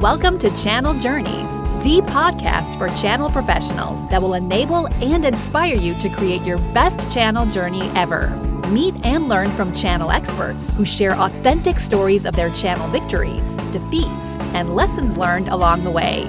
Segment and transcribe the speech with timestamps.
[0.00, 5.94] Welcome to Channel Journeys, the podcast for channel professionals that will enable and inspire you
[5.94, 8.28] to create your best channel journey ever.
[8.68, 14.36] Meet and learn from channel experts who share authentic stories of their channel victories, defeats,
[14.52, 16.24] and lessons learned along the way.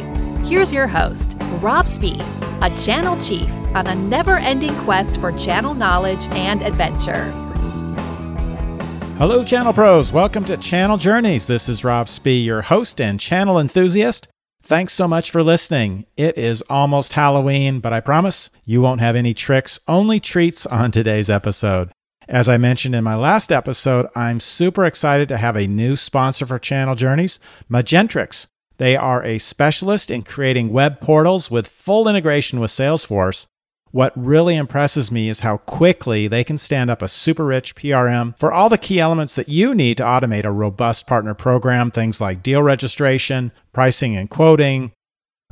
[0.45, 2.21] Here's your host, Rob Spee,
[2.61, 7.33] a channel chief on a never ending quest for channel knowledge and adventure.
[9.17, 10.13] Hello, channel pros.
[10.13, 11.47] Welcome to Channel Journeys.
[11.47, 14.27] This is Rob Spee, your host and channel enthusiast.
[14.61, 16.05] Thanks so much for listening.
[16.17, 20.91] It is almost Halloween, but I promise you won't have any tricks, only treats on
[20.91, 21.89] today's episode.
[22.27, 26.45] As I mentioned in my last episode, I'm super excited to have a new sponsor
[26.45, 27.39] for Channel Journeys,
[27.71, 28.45] Magentrix.
[28.77, 33.47] They are a specialist in creating web portals with full integration with Salesforce
[33.91, 38.37] what really impresses me is how quickly they can stand up a super rich PRM
[38.37, 42.19] for all the key elements that you need to automate a robust partner program, things
[42.19, 44.91] like deal registration, pricing and quoting,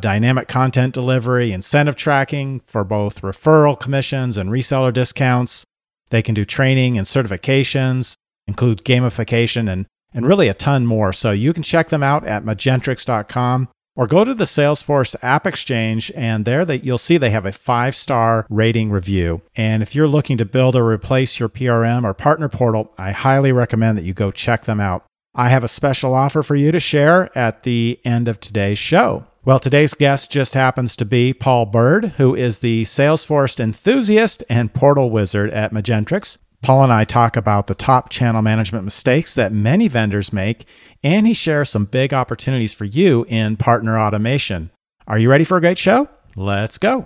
[0.02, 5.64] dynamic content delivery, incentive tracking for both referral commissions and reseller discounts.
[6.10, 8.14] They can do training and certifications,
[8.48, 11.14] include gamification, and, and really a ton more.
[11.14, 16.12] So you can check them out at magentrix.com or go to the Salesforce App Exchange,
[16.16, 19.42] and there that you'll see they have a five star rating review.
[19.56, 23.52] And if you're looking to build or replace your PRM or partner portal, I highly
[23.52, 25.06] recommend that you go check them out.
[25.34, 29.26] I have a special offer for you to share at the end of today's show.
[29.44, 34.74] Well, today's guest just happens to be Paul Bird, who is the Salesforce enthusiast and
[34.74, 36.38] portal wizard at Magentrix.
[36.66, 40.66] Paul and I talk about the top channel management mistakes that many vendors make,
[41.04, 44.72] and he shares some big opportunities for you in partner automation.
[45.06, 46.10] Are you ready for a great show?
[46.36, 47.06] Let's go.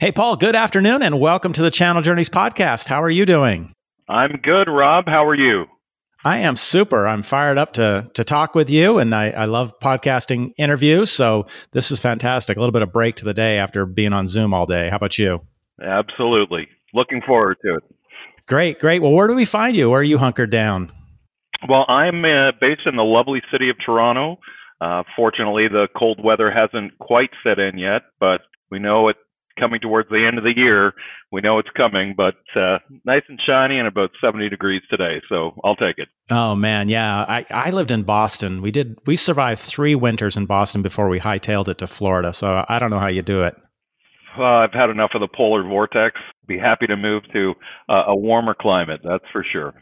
[0.00, 2.88] Hey, Paul, good afternoon and welcome to the Channel Journeys podcast.
[2.88, 3.72] How are you doing?
[4.06, 5.06] I'm good, Rob.
[5.06, 5.64] How are you?
[6.22, 7.08] I am super.
[7.08, 11.10] I'm fired up to to talk with you, and I, I love podcasting interviews.
[11.10, 12.58] So this is fantastic.
[12.58, 14.90] A little bit of break to the day after being on Zoom all day.
[14.90, 15.40] How about you?
[15.82, 16.68] Absolutely.
[16.92, 17.82] Looking forward to it.
[18.48, 19.02] Great, great.
[19.02, 19.90] Well, where do we find you?
[19.90, 20.90] Where are you hunkered down?
[21.68, 24.38] Well, I'm uh, based in the lovely city of Toronto.
[24.80, 29.18] Uh, fortunately, the cold weather hasn't quite set in yet, but we know it's
[29.58, 30.94] coming towards the end of the year.
[31.30, 35.60] We know it's coming, but uh, nice and shiny and about 70 degrees today, so
[35.62, 36.08] I'll take it.
[36.30, 37.26] Oh man, yeah.
[37.28, 38.62] I, I lived in Boston.
[38.62, 42.32] We did we survived three winters in Boston before we hightailed it to Florida.
[42.32, 43.56] So I don't know how you do it.
[44.38, 46.20] Uh, I've had enough of the polar vortex.
[46.48, 47.54] Be happy to move to
[47.88, 49.00] uh, a warmer climate.
[49.04, 49.74] That's for sure.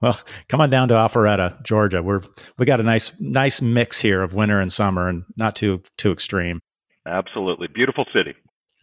[0.00, 2.02] Well, come on down to Alpharetta, Georgia.
[2.02, 2.20] We're
[2.58, 6.12] we got a nice nice mix here of winter and summer, and not too too
[6.12, 6.60] extreme.
[7.06, 8.34] Absolutely, beautiful city.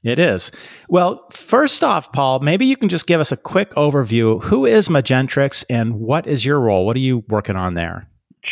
[0.03, 0.51] It is.
[0.89, 4.43] Well, first off, Paul, maybe you can just give us a quick overview.
[4.43, 6.85] Who is Magentrix, and what is your role?
[6.85, 8.07] What are you working on there?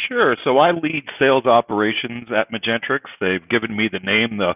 [0.07, 0.35] Sure.
[0.43, 3.01] So I lead sales operations at Magentrix.
[3.21, 4.55] They've given me the name the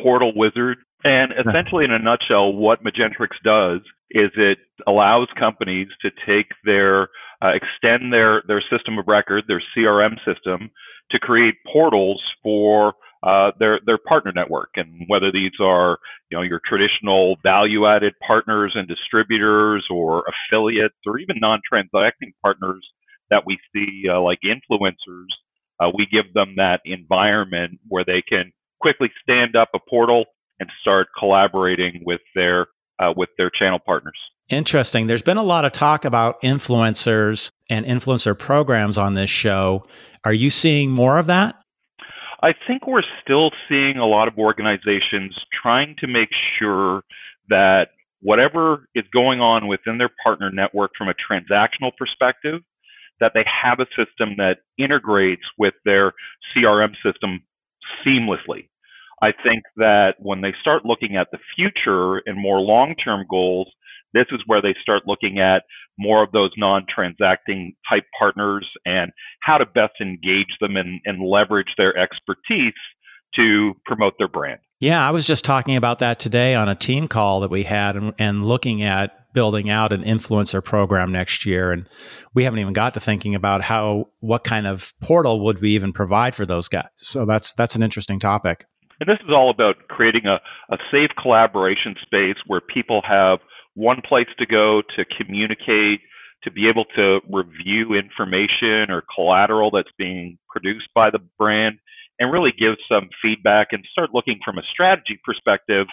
[0.00, 3.80] Portal Wizard and essentially, in a nutshell, what Magentrix does
[4.10, 7.08] is it allows companies to take their
[7.42, 10.70] uh, extend their their system of record, their CRM system,
[11.12, 15.98] to create portals for uh, their their partner network, and whether these are
[16.30, 22.32] you know your traditional value added partners and distributors, or affiliates, or even non transacting
[22.42, 22.84] partners
[23.30, 25.30] that we see uh, like influencers,
[25.80, 30.24] uh, we give them that environment where they can quickly stand up a portal
[30.60, 32.68] and start collaborating with their
[32.98, 34.18] uh, with their channel partners.
[34.48, 35.06] Interesting.
[35.06, 39.84] There's been a lot of talk about influencers and influencer programs on this show.
[40.24, 41.56] Are you seeing more of that?
[42.42, 46.28] I think we're still seeing a lot of organizations trying to make
[46.58, 47.02] sure
[47.48, 47.88] that
[48.20, 52.60] whatever is going on within their partner network from a transactional perspective,
[53.20, 56.12] that they have a system that integrates with their
[56.54, 57.42] CRM system
[58.06, 58.68] seamlessly.
[59.22, 63.68] I think that when they start looking at the future and more long term goals,
[64.12, 65.62] this is where they start looking at
[65.98, 71.22] more of those non transacting type partners and how to best engage them and, and
[71.22, 72.74] leverage their expertise
[73.34, 74.60] to promote their brand.
[74.80, 77.96] Yeah, I was just talking about that today on a team call that we had
[77.96, 81.70] and, and looking at building out an influencer program next year.
[81.70, 81.88] And
[82.34, 85.92] we haven't even got to thinking about how what kind of portal would we even
[85.92, 86.88] provide for those guys.
[86.96, 88.66] So that's that's an interesting topic
[89.00, 90.40] and this is all about creating a,
[90.72, 93.38] a safe collaboration space where people have
[93.74, 96.00] one place to go to communicate,
[96.44, 101.78] to be able to review information or collateral that's being produced by the brand,
[102.18, 105.86] and really give some feedback and start looking from a strategy perspective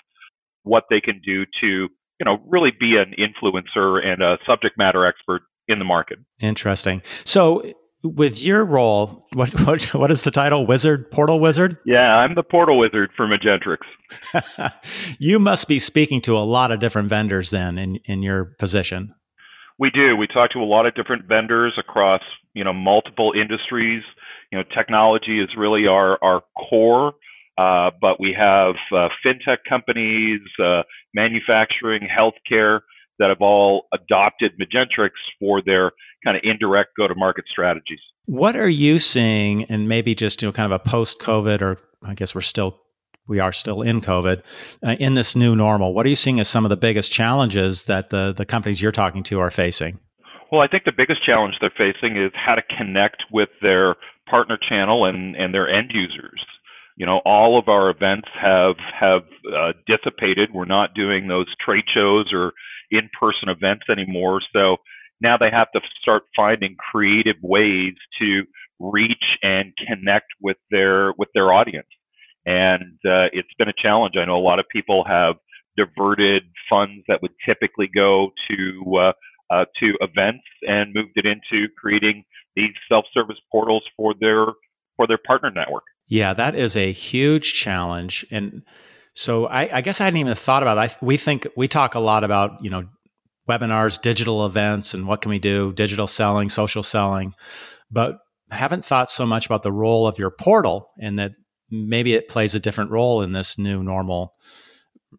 [0.64, 5.06] what they can do to, you know, really be an influencer and a subject matter
[5.06, 6.20] expert in the market.
[6.40, 7.02] Interesting.
[7.26, 7.74] So
[8.04, 10.68] with your role, what, what what is the title?
[10.68, 11.78] Wizard, portal wizard?
[11.86, 13.80] Yeah, I'm the portal wizard for Magentrix.
[15.20, 19.16] you must be speaking to a lot of different vendors then in in your position.
[19.80, 20.16] We do.
[20.16, 22.22] We talk to a lot of different vendors across,
[22.54, 24.04] you know, multiple industries.
[24.52, 27.14] You know, technology is really our our core,
[27.58, 30.84] uh, but we have uh, fintech companies, uh,
[31.16, 32.82] manufacturing, healthcare
[33.20, 35.92] that have all adopted Magentrix for their
[36.24, 38.00] kind of indirect go-to-market strategies.
[38.26, 42.14] What are you seeing, and maybe just you know, kind of a post-COVID, or I
[42.14, 42.80] guess we're still
[43.28, 44.42] we are still in COVID,
[44.86, 45.94] uh, in this new normal.
[45.94, 48.92] What are you seeing as some of the biggest challenges that the the companies you're
[48.92, 50.00] talking to are facing?
[50.52, 53.96] Well, I think the biggest challenge they're facing is how to connect with their
[54.30, 56.46] partner channel and, and their end users.
[56.96, 60.50] You know, all of our events have have uh, dissipated.
[60.54, 62.54] We're not doing those trade shows or
[62.98, 64.42] in-person events anymore.
[64.54, 64.78] So
[65.22, 68.44] now they have to start finding creative ways to
[68.80, 71.88] reach and connect with their with their audience.
[72.46, 74.16] And uh, it's been a challenge.
[74.18, 75.36] I know a lot of people have
[75.78, 79.12] diverted funds that would typically go to uh,
[79.54, 82.24] uh, to events and moved it into creating
[82.56, 84.46] these self-service portals for their
[84.96, 85.84] for their partner network.
[86.08, 88.64] Yeah, that is a huge challenge, and
[89.14, 90.98] so I, I guess I hadn't even thought about it.
[91.02, 92.86] I, we think we talk a lot about you know
[93.48, 97.34] webinars, digital events, and what can we do, digital selling, social selling,
[97.92, 98.20] but
[98.52, 101.32] haven't thought so much about the role of your portal and that
[101.70, 104.34] maybe it plays a different role in this new normal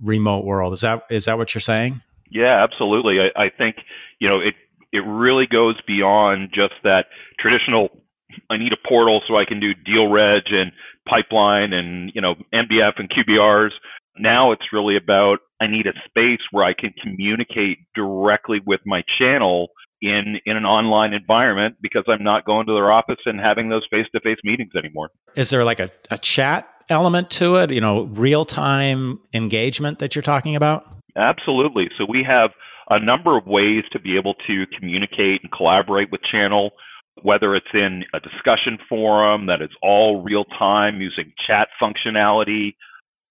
[0.00, 0.73] remote world.
[0.73, 2.00] Is that is that what you're saying?
[2.31, 3.19] Yeah, absolutely.
[3.20, 3.76] I, I think
[4.19, 4.55] you know it
[4.93, 7.06] it really goes beyond just that
[7.38, 7.88] traditional.
[8.50, 10.73] I need a portal so I can do deal reg and
[11.08, 13.70] pipeline and you know MDF and QBRs.
[14.19, 19.02] Now it's really about I need a space where I can communicate directly with my
[19.19, 19.69] channel
[20.02, 23.87] in in an online environment because I'm not going to their office and having those
[23.90, 25.11] face to face meetings anymore.
[25.37, 27.70] Is there like a, a chat element to it?
[27.70, 30.87] You know, real time engagement that you're talking about?
[31.16, 31.88] Absolutely.
[31.96, 32.50] So we have
[32.90, 36.72] a number of ways to be able to communicate and collaborate with channel
[37.22, 42.75] whether it's in a discussion forum that is all real time using chat functionality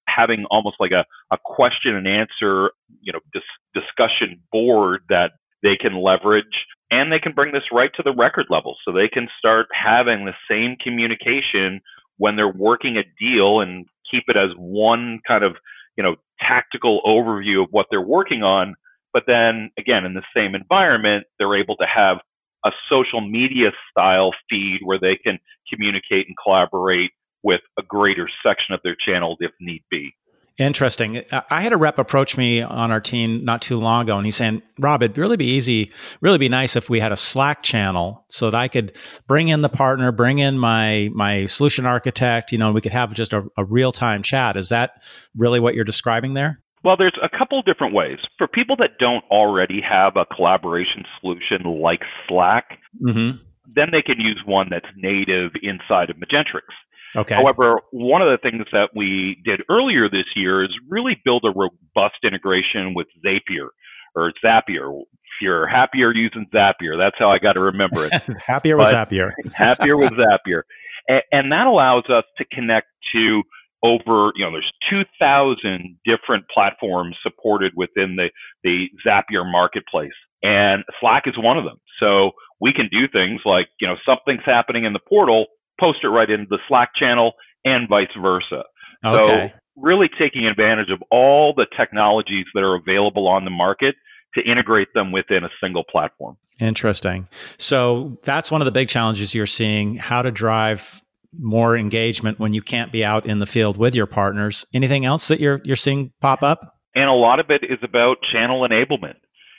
[0.08, 2.72] having almost like a, a question and answer,
[3.02, 7.92] you know, dis- discussion board that they can leverage and they can bring this right
[7.96, 11.82] to the record level so they can start having the same communication
[12.18, 15.56] when they're working a deal and keep it as one kind of,
[15.98, 18.76] you know, tactical overview of what they're working on.
[19.12, 22.18] But then again, in the same environment, they're able to have
[22.66, 25.40] a social media style feed where they can
[25.72, 27.12] communicate and collaborate
[27.44, 30.14] with a greater section of their channel if need be.
[30.60, 31.24] Interesting.
[31.50, 34.36] I had a rep approach me on our team not too long ago, and he's
[34.36, 35.92] saying, Rob, it'd really be easy,
[36.22, 38.96] really be nice if we had a Slack channel so that I could
[39.28, 42.92] bring in the partner, bring in my my solution architect, you know, and we could
[42.92, 44.56] have just a, a real time chat.
[44.56, 45.02] Is that
[45.36, 46.62] really what you're describing there?
[46.84, 48.20] Well, there's a couple different ways.
[48.38, 53.38] For people that don't already have a collaboration solution like Slack, mm-hmm.
[53.74, 56.68] then they can use one that's native inside of Magentrix.
[57.16, 57.36] Okay.
[57.36, 61.52] However, one of the things that we did earlier this year is really build a
[61.52, 63.70] robust integration with Zapier
[64.16, 65.02] or Zapier.
[65.02, 68.14] If you're happier using Zapier, that's how I got to remember it.
[68.48, 69.32] happier with Zapier.
[69.54, 70.62] happier with Zapier.
[71.08, 73.44] And, and that allows us to connect to
[73.84, 78.30] over, you know, there's 2,000 different platforms supported within the,
[78.64, 80.16] the Zapier marketplace.
[80.42, 81.78] And Slack is one of them.
[82.00, 85.48] So we can do things like, you know, something's happening in the portal
[85.84, 87.34] post it right into the Slack channel
[87.66, 88.64] and vice versa.
[89.06, 89.52] Okay.
[89.54, 93.96] So really taking advantage of all the technologies that are available on the market
[94.36, 96.38] to integrate them within a single platform.
[96.60, 97.28] Interesting.
[97.58, 101.02] So that's one of the big challenges you're seeing how to drive
[101.40, 104.66] more engagement when you can't be out in the field with your partners.
[104.74, 106.78] Anything else that you're you're seeing pop up?
[106.96, 109.16] And a lot of it is about channel enablement.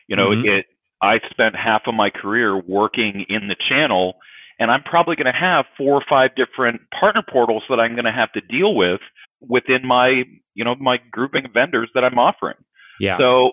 [0.07, 0.47] You know, mm-hmm.
[0.47, 0.66] it
[1.02, 4.14] I spent half of my career working in the channel
[4.59, 8.05] and I'm probably going to have four or five different partner portals that I'm going
[8.05, 9.01] to have to deal with
[9.41, 10.23] within my,
[10.55, 12.57] you know, my grouping of vendors that I'm offering.
[13.01, 13.19] Yeah.
[13.19, 13.53] So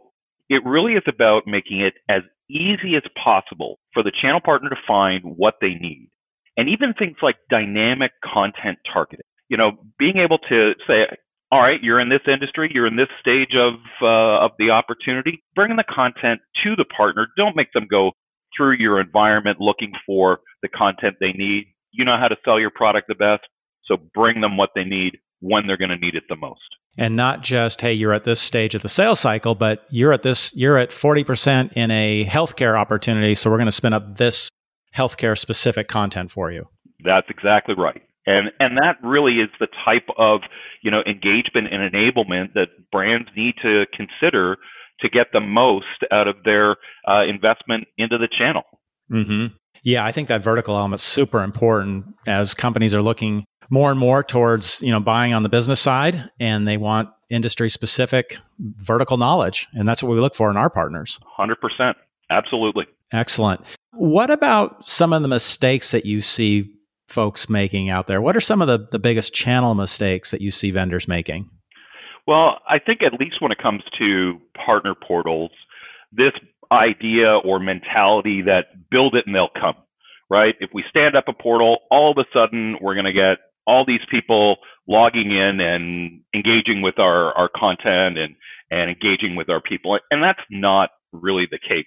[0.49, 4.75] it really is about making it as easy as possible for the channel partner to
[4.87, 6.09] find what they need.
[6.57, 9.25] And even things like dynamic content targeting.
[9.47, 11.07] You know, being able to say,
[11.51, 15.43] all right, you're in this industry, you're in this stage of uh, of the opportunity.
[15.55, 17.27] Bring the content to the partner.
[17.35, 18.11] Don't make them go
[18.61, 21.65] through your environment looking for the content they need.
[21.91, 23.41] You know how to sell your product the best,
[23.85, 26.61] so bring them what they need when they're going to need it the most.
[26.95, 30.21] And not just, hey, you're at this stage of the sales cycle, but you're at
[30.21, 33.33] this, you're at 40% in a healthcare opportunity.
[33.33, 34.51] So we're going to spin up this
[34.95, 36.67] healthcare specific content for you.
[37.03, 38.03] That's exactly right.
[38.27, 40.41] And and that really is the type of,
[40.83, 44.57] you know, engagement and enablement that brands need to consider
[45.01, 46.77] to get the most out of their
[47.07, 48.63] uh, investment into the channel.
[49.11, 49.47] Mm-hmm.
[49.83, 54.23] Yeah, I think that vertical element's super important as companies are looking more and more
[54.23, 59.67] towards you know buying on the business side, and they want industry specific vertical knowledge,
[59.73, 61.19] and that's what we look for in our partners.
[61.25, 61.97] Hundred percent,
[62.29, 62.85] absolutely.
[63.11, 63.61] Excellent.
[63.93, 66.71] What about some of the mistakes that you see
[67.07, 68.21] folks making out there?
[68.21, 71.49] What are some of the, the biggest channel mistakes that you see vendors making?
[72.31, 75.51] Well, I think at least when it comes to partner portals,
[76.13, 76.31] this
[76.71, 79.75] idea or mentality that build it and they'll come,
[80.29, 80.55] right?
[80.61, 83.83] If we stand up a portal, all of a sudden we're going to get all
[83.85, 88.37] these people logging in and engaging with our, our content and,
[88.71, 89.99] and engaging with our people.
[90.09, 91.83] And that's not really the case.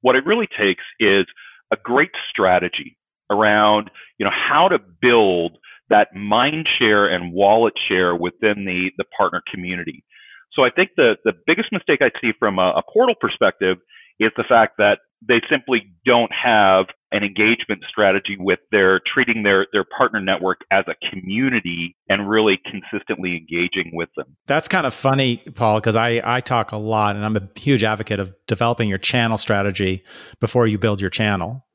[0.00, 1.26] What it really takes is
[1.70, 2.98] a great strategy
[3.30, 5.58] around, you know, how to build
[5.90, 10.04] that mind share and wallet share within the, the partner community.
[10.52, 13.78] So I think the, the biggest mistake I see from a, a portal perspective
[14.18, 19.66] is the fact that they simply don't have an engagement strategy with their treating their
[19.72, 24.36] their partner network as a community and really consistently engaging with them.
[24.46, 27.82] That's kind of funny, Paul, because I I talk a lot and I'm a huge
[27.82, 30.04] advocate of developing your channel strategy
[30.40, 31.66] before you build your channel.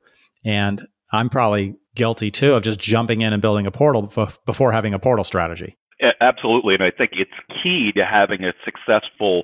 [0.43, 4.11] And I'm probably guilty too of just jumping in and building a portal
[4.45, 5.77] before having a portal strategy.
[6.21, 7.31] Absolutely, and I think it's
[7.63, 9.43] key to having a successful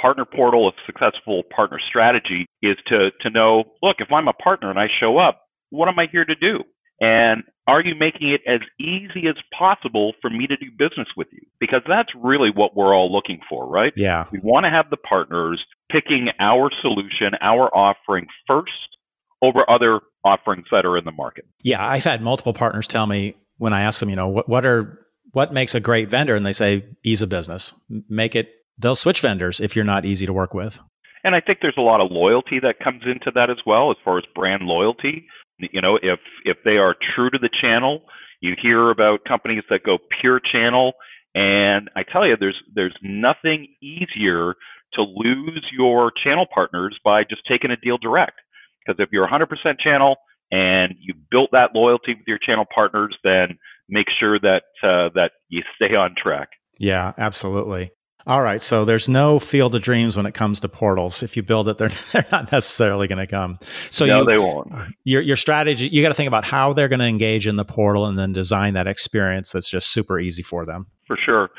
[0.00, 4.70] partner portal, a successful partner strategy is to, to know, look, if I'm a partner
[4.70, 6.64] and I show up, what am I here to do?
[7.00, 11.28] And are you making it as easy as possible for me to do business with
[11.32, 11.42] you?
[11.60, 13.92] Because that's really what we're all looking for, right?
[13.96, 14.26] Yeah.
[14.32, 18.95] We want to have the partners picking our solution, our offering first
[19.42, 21.44] over other offerings that are in the market.
[21.62, 21.86] Yeah.
[21.86, 25.06] I've had multiple partners tell me when I ask them, you know, what, what are,
[25.32, 26.34] what makes a great vendor?
[26.34, 27.74] And they say, ease of business,
[28.08, 30.78] make it they'll switch vendors if you're not easy to work with.
[31.24, 33.96] And I think there's a lot of loyalty that comes into that as well, as
[34.04, 35.26] far as brand loyalty.
[35.58, 38.02] You know, if if they are true to the channel,
[38.40, 40.92] you hear about companies that go pure channel,
[41.34, 44.54] and I tell you, there's there's nothing easier
[44.92, 48.38] to lose your channel partners by just taking a deal direct.
[48.86, 49.48] Because if you're 100%
[49.80, 50.16] channel
[50.50, 55.32] and you built that loyalty with your channel partners, then make sure that uh, that
[55.48, 56.50] you stay on track.
[56.78, 57.90] Yeah, absolutely.
[58.26, 58.60] All right.
[58.60, 61.22] So there's no field of dreams when it comes to portals.
[61.22, 63.58] If you build it, they're they're not necessarily going to come.
[63.90, 64.72] So no, you, they won't.
[65.04, 67.64] Your your strategy, you got to think about how they're going to engage in the
[67.64, 70.86] portal, and then design that experience that's just super easy for them.
[71.06, 71.50] For sure.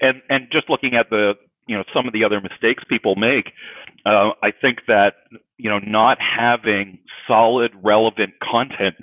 [0.00, 1.34] And and just looking at the
[1.66, 3.52] you know some of the other mistakes people make,
[4.06, 5.14] uh, I think that
[5.56, 8.96] you know not having solid relevant content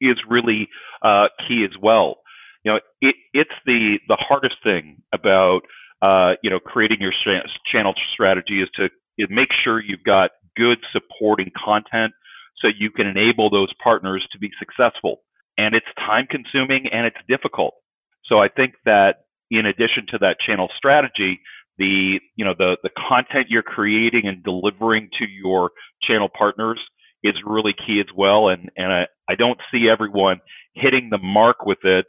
[0.00, 0.68] is really
[1.02, 2.18] uh, key as well.
[2.64, 5.62] You know, it, it's the the hardest thing about
[6.04, 7.12] uh, you know, creating your
[7.72, 12.12] channel strategy is to is make sure you've got good supporting content
[12.60, 15.22] so you can enable those partners to be successful.
[15.56, 17.74] And it's time consuming and it's difficult.
[18.26, 21.40] So I think that in addition to that channel strategy,
[21.78, 25.70] the you know the the content you're creating and delivering to your
[26.02, 26.80] channel partners
[27.22, 28.48] is really key as well.
[28.48, 30.40] And and I, I don't see everyone
[30.74, 32.06] hitting the mark with it.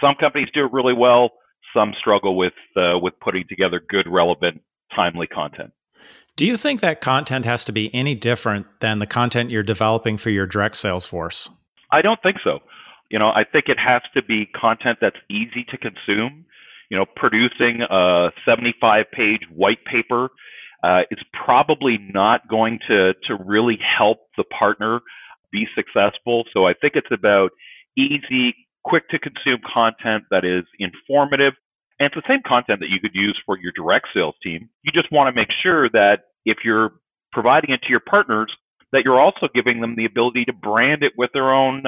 [0.00, 1.30] Some companies do it really well
[1.74, 4.62] some struggle with uh, with putting together good, relevant,
[4.94, 5.72] timely content.
[6.36, 10.16] Do you think that content has to be any different than the content you're developing
[10.16, 11.50] for your direct sales force?
[11.90, 12.60] I don't think so.
[13.10, 16.44] You know, I think it has to be content that's easy to consume.
[16.90, 20.28] You know, producing a 75 page white paper
[20.82, 25.00] uh, is probably not going to, to really help the partner
[25.52, 26.44] be successful.
[26.52, 27.50] So I think it's about
[27.96, 28.54] easy,
[28.84, 31.54] quick to consume content that is informative.
[31.98, 34.68] And it's the same content that you could use for your direct sales team.
[34.82, 36.92] You just want to make sure that if you're
[37.32, 38.52] providing it to your partners,
[38.92, 41.84] that you're also giving them the ability to brand it with their own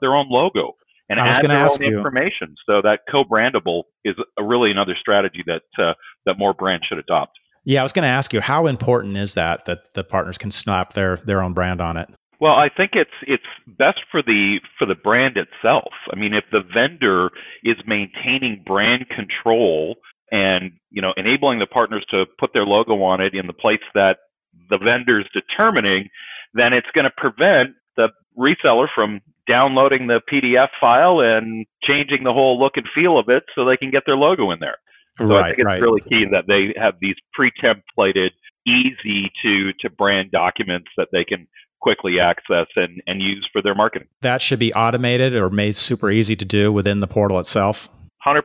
[0.00, 0.74] their own logo
[1.08, 1.96] and add their own you.
[1.96, 2.54] information.
[2.66, 5.94] So that co-brandable is a, really another strategy that uh,
[6.26, 7.38] that more brands should adopt.
[7.64, 10.50] Yeah, I was going to ask you how important is that that the partners can
[10.50, 12.08] snap their their own brand on it.
[12.40, 15.92] Well, I think it's it's best for the for the brand itself.
[16.12, 17.30] I mean, if the vendor
[17.64, 19.96] is maintaining brand control
[20.30, 23.82] and you know enabling the partners to put their logo on it in the place
[23.94, 24.18] that
[24.70, 26.08] the vendor is determining,
[26.54, 32.32] then it's going to prevent the reseller from downloading the PDF file and changing the
[32.32, 34.76] whole look and feel of it so they can get their logo in there.
[35.16, 35.80] So right, I think it's right.
[35.80, 38.30] really key that they have these pre-templated,
[38.66, 41.48] easy to to brand documents that they can
[41.80, 44.08] quickly access and, and use for their marketing.
[44.22, 47.88] That should be automated or made super easy to do within the portal itself.
[48.26, 48.42] 100%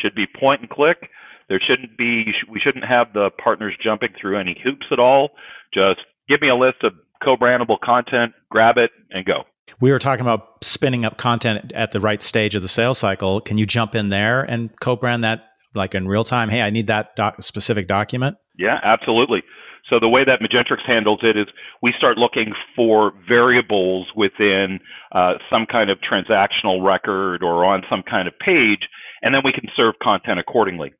[0.00, 1.08] should be point and click.
[1.48, 5.30] There shouldn't be, we shouldn't have the partners jumping through any hoops at all.
[5.72, 6.92] Just give me a list of
[7.24, 9.44] co-brandable content, grab it, and go.
[9.80, 13.40] We were talking about spinning up content at the right stage of the sales cycle.
[13.40, 15.44] Can you jump in there and co-brand that
[15.74, 16.48] like in real time?
[16.48, 18.36] Hey, I need that doc- specific document.
[18.58, 19.42] Yeah, absolutely.
[19.88, 21.46] So the way that Magentrix handles it is
[21.82, 24.80] we start looking for variables within
[25.12, 28.88] uh, some kind of transactional record or on some kind of page,
[29.22, 30.92] and then we can serve content accordingly.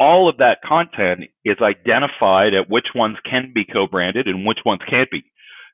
[0.00, 4.80] All of that content is identified at which ones can be co-branded and which ones
[4.88, 5.24] can't be.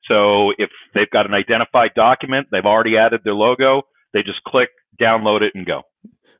[0.08, 3.82] So if they've got an identified document, they've already added their logo,
[4.12, 5.82] they just click, download it, and go.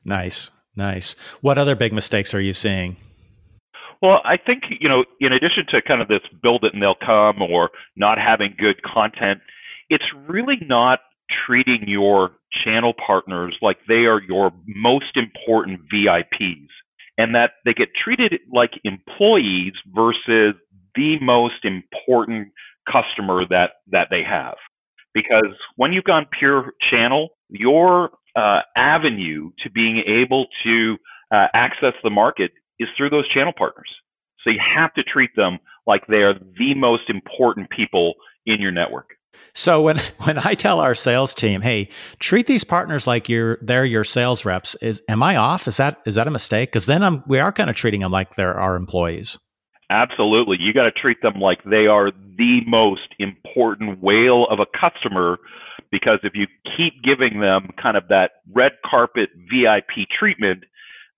[0.03, 1.15] Nice, nice.
[1.41, 2.97] What other big mistakes are you seeing?
[4.01, 6.93] Well, I think, you know, in addition to kind of this build it and they'll
[6.93, 9.39] come or not having good content,
[9.89, 10.99] it's really not
[11.47, 12.31] treating your
[12.65, 16.67] channel partners like they are your most important VIPs
[17.17, 20.55] and that they get treated like employees versus
[20.95, 22.49] the most important
[22.91, 24.55] customer that that they have
[25.13, 30.97] because when you've gone pure channel your uh, avenue to being able to
[31.31, 33.89] uh, access the market is through those channel partners
[34.43, 38.13] so you have to treat them like they are the most important people
[38.45, 39.11] in your network
[39.53, 43.85] so when when I tell our sales team, "Hey, treat these partners like you're they're
[43.85, 45.67] your sales reps," is am I off?
[45.67, 46.71] Is that is that a mistake?
[46.71, 49.39] Because then I'm we are kind of treating them like they're our employees.
[49.93, 50.57] Absolutely.
[50.59, 55.37] You got to treat them like they are the most important whale of a customer
[55.91, 60.63] because if you keep giving them kind of that red carpet VIP treatment,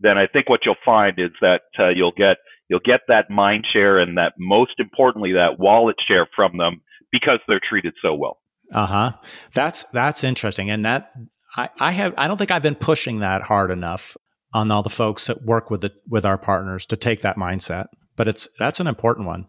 [0.01, 2.35] then I think what you'll find is that uh, you'll get
[2.67, 6.81] you'll get that mind share and that most importantly that wallet share from them
[7.13, 8.39] because they're treated so well.
[8.73, 9.13] Uh-huh.
[9.53, 11.13] That's that's interesting and that
[11.55, 14.17] I, I have I don't think I've been pushing that hard enough
[14.51, 17.85] on all the folks that work with the with our partners to take that mindset
[18.15, 19.47] but it's that's an important one.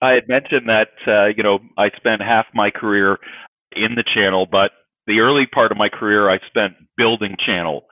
[0.00, 3.18] I had mentioned that uh, you know I spent half my career
[3.74, 4.70] in the channel, but
[5.06, 7.86] the early part of my career I spent building channel.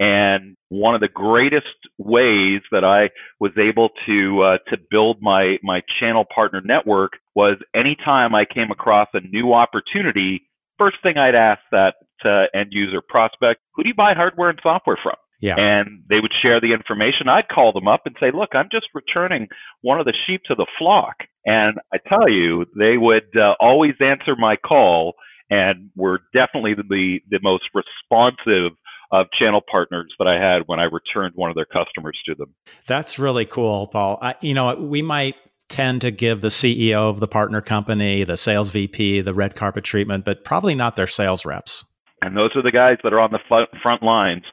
[0.00, 5.58] And one of the greatest ways that I was able to uh, to build my
[5.62, 11.36] my channel partner network was anytime I came across a new opportunity, first thing I'd
[11.36, 15.14] ask that uh, end user prospect, who do you buy hardware and software from?
[15.42, 15.56] Yeah.
[15.58, 17.28] And they would share the information.
[17.28, 19.48] I'd call them up and say, look, I'm just returning
[19.82, 21.16] one of the sheep to the flock.
[21.44, 25.14] And I tell you, they would uh, always answer my call
[25.50, 28.78] and were definitely the, the most responsive
[29.10, 32.54] of channel partners that I had when I returned one of their customers to them.
[32.86, 34.18] That's really cool, Paul.
[34.22, 35.34] I, you know, we might
[35.68, 39.82] tend to give the CEO of the partner company, the sales VP, the red carpet
[39.82, 41.84] treatment, but probably not their sales reps.
[42.22, 44.44] And those are the guys that are on the front lines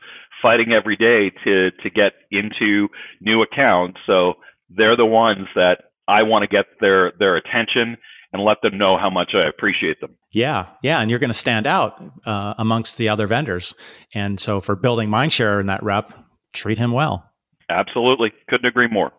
[0.42, 2.88] fighting every day to to get into
[3.22, 4.00] new accounts.
[4.06, 4.34] So
[4.70, 7.98] they're the ones that I want to get their their attention
[8.32, 10.16] and let them know how much I appreciate them.
[10.32, 13.74] Yeah, yeah, and you're going to stand out uh, amongst the other vendors.
[14.14, 16.14] And so for building mindshare in that rep,
[16.54, 17.26] treat him well.
[17.70, 19.12] Absolutely, couldn't agree more.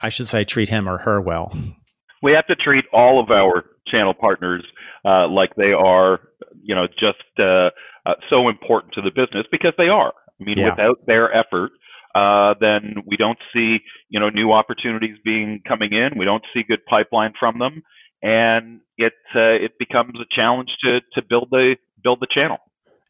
[0.00, 1.56] I should say treat him or her well.
[2.22, 4.64] We have to treat all of our channel partners
[5.04, 6.20] uh, like they are,
[6.62, 7.70] you know, just uh,
[8.04, 10.12] uh, so important to the business because they are.
[10.40, 10.70] I mean, yeah.
[10.70, 11.70] without their effort,
[12.14, 16.18] uh, then we don't see you know new opportunities being coming in.
[16.18, 17.82] We don't see good pipeline from them,
[18.22, 22.58] and it uh, it becomes a challenge to to build the build the channel.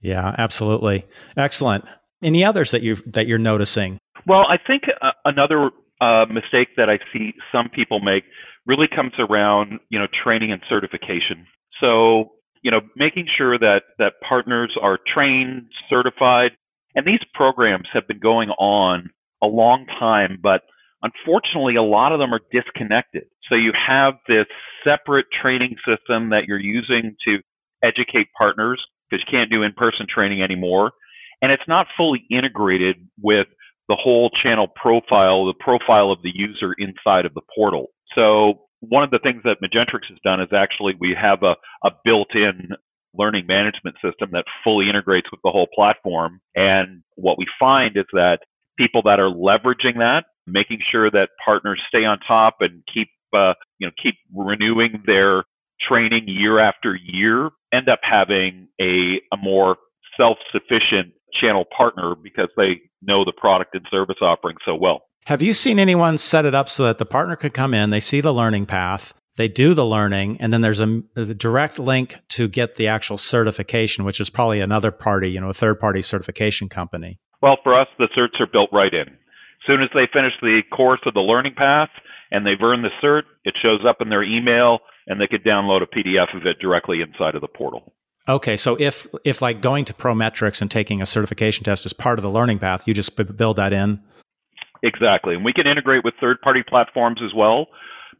[0.00, 1.84] Yeah, absolutely, excellent.
[2.22, 3.98] Any others that you that you're noticing?
[4.26, 8.24] Well, I think uh, another uh, mistake that I see some people make
[8.66, 11.46] really comes around you know training and certification.
[11.80, 16.50] So you know making sure that that partners are trained, certified,
[16.98, 20.62] and these programs have been going on a long time, but
[21.00, 23.22] unfortunately, a lot of them are disconnected.
[23.48, 24.46] So you have this
[24.82, 27.38] separate training system that you're using to
[27.84, 30.90] educate partners because you can't do in person training anymore.
[31.40, 33.46] And it's not fully integrated with
[33.88, 37.92] the whole channel profile, the profile of the user inside of the portal.
[38.16, 41.54] So one of the things that Magentrix has done is actually we have a,
[41.87, 42.70] a built-in
[43.14, 46.40] learning management system that fully integrates with the whole platform.
[46.55, 48.38] And what we find is that
[48.79, 53.55] people that are leveraging that, making sure that partners stay on top and keep, uh,
[53.79, 55.44] you know, keep renewing their
[55.81, 59.77] training year after year, end up having a, a more
[60.16, 65.03] self-sufficient channel partner because they know the product and service offering so well.
[65.27, 68.01] Have you seen anyone set it up so that the partner could come in, they
[68.01, 72.16] see the learning path, they do the learning, and then there's a, a, direct link
[72.31, 76.03] to get the actual certification, which is probably another party, you know, a third party
[76.03, 77.20] certification company.
[77.40, 79.07] Well, for us, the certs are built right in.
[79.07, 81.90] As soon as they finish the course of the learning path
[82.33, 85.83] and they've earned the cert, it shows up in their email, and they could download
[85.83, 87.94] a PDF of it directly inside of the portal.
[88.29, 92.18] Okay, so if if like going to Prometrics and taking a certification test is part
[92.18, 94.01] of the learning path, you just b- build that in.
[94.83, 97.68] Exactly, and we can integrate with third-party platforms as well.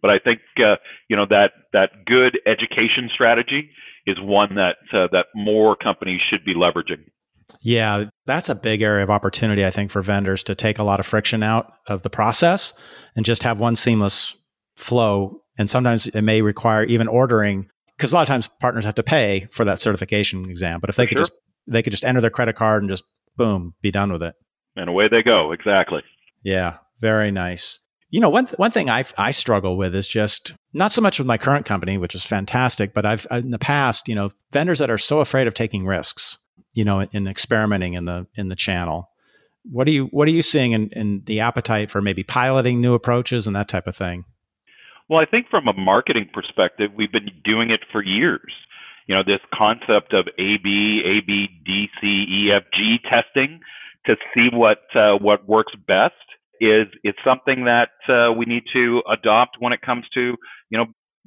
[0.01, 0.77] But I think uh,
[1.09, 3.71] you know that that good education strategy
[4.07, 7.05] is one that uh, that more companies should be leveraging.
[7.63, 11.01] Yeah, that's a big area of opportunity, I think, for vendors to take a lot
[11.01, 12.75] of friction out of the process
[13.17, 14.37] and just have one seamless
[14.77, 15.41] flow.
[15.57, 19.03] And sometimes it may require even ordering because a lot of times partners have to
[19.03, 20.79] pay for that certification exam.
[20.81, 21.23] But if they for could sure.
[21.23, 21.33] just
[21.67, 23.05] they could just enter their credit card and just
[23.37, 24.35] boom, be done with it.
[24.77, 25.53] And away they go.
[25.53, 26.03] Exactly.
[26.43, 27.81] Yeah, very nice.
[28.11, 31.27] You know, one one thing I I struggle with is just not so much with
[31.27, 34.91] my current company, which is fantastic, but I've in the past, you know, vendors that
[34.91, 36.39] are so afraid of taking risks,
[36.73, 39.11] you know, in, in experimenting in the in the channel.
[39.71, 42.95] What are you what are you seeing in, in the appetite for maybe piloting new
[42.95, 44.25] approaches and that type of thing?
[45.09, 48.53] Well, I think from a marketing perspective, we've been doing it for years.
[49.07, 53.61] You know, this concept of AB, AB, DC, EFG testing
[54.07, 56.15] to see what uh, what works best
[56.61, 60.35] is is something that uh, we need to adopt when it comes to
[60.71, 60.87] you know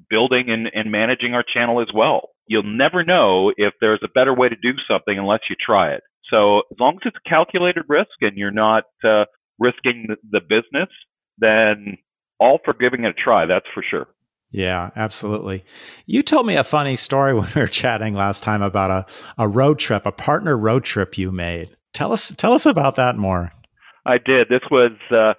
[0.09, 2.29] building and, and managing our channel as well.
[2.47, 6.01] You'll never know if there's a better way to do something unless you try it.
[6.29, 9.25] So as long as it's a calculated risk and you're not uh,
[9.59, 10.89] risking the, the business,
[11.37, 11.97] then
[12.39, 13.45] all for giving it a try.
[13.45, 14.07] That's for sure.
[14.49, 15.63] Yeah, absolutely.
[16.05, 19.05] You told me a funny story when we were chatting last time about a,
[19.43, 21.75] a road trip, a partner road trip you made.
[21.93, 23.51] Tell us tell us about that more.
[24.05, 24.47] I did.
[24.49, 25.33] This was uh,